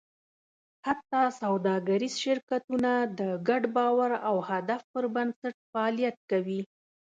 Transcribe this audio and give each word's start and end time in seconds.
حتی 0.85 1.21
سوداګریز 1.41 2.13
شرکتونه 2.25 2.91
د 3.19 3.21
ګډ 3.47 3.63
باور 3.75 4.11
او 4.29 4.35
هدف 4.49 4.81
پر 4.93 5.03
بنسټ 5.15 5.55
فعالیت 5.71 6.17
کوي. 6.31 6.61